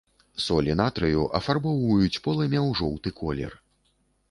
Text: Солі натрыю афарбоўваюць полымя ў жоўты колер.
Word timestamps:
Солі 0.45 0.75
натрыю 0.79 1.21
афарбоўваюць 1.41 2.21
полымя 2.25 2.59
ў 2.67 2.83
жоўты 2.83 3.09
колер. 3.23 3.57